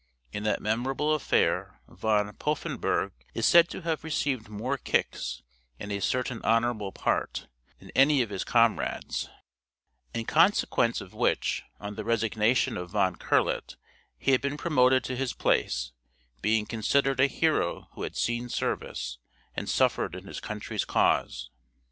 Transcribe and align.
In 0.33 0.41
that 0.45 0.63
memorable 0.63 1.13
affair 1.13 1.79
Van 1.87 2.33
Poffenburgh 2.33 3.11
is 3.35 3.45
said 3.45 3.69
to 3.69 3.81
have 3.83 4.03
received 4.03 4.49
more 4.49 4.75
kicks, 4.75 5.43
in 5.77 5.91
a 5.91 6.01
certain 6.01 6.41
honorable 6.43 6.91
part, 6.91 7.45
than 7.77 7.91
any 7.91 8.23
of 8.23 8.31
his 8.31 8.43
comrades; 8.43 9.29
in 10.11 10.25
consequence 10.25 11.01
of 11.01 11.13
which, 11.13 11.61
on 11.79 11.93
the 11.93 12.03
resignation 12.03 12.77
of 12.77 12.89
Van 12.89 13.17
Curlet, 13.17 13.75
he 14.17 14.31
had 14.31 14.41
been 14.41 14.57
promoted 14.57 15.03
to 15.03 15.15
his 15.15 15.33
place, 15.33 15.91
being 16.41 16.65
considered 16.65 17.19
a 17.19 17.27
hero 17.27 17.87
who 17.91 18.01
had 18.01 18.15
seen 18.15 18.49
service, 18.49 19.19
and 19.53 19.69
suffered 19.69 20.15
in 20.15 20.25
his 20.25 20.39
country's 20.39 20.83
cause. 20.83 21.51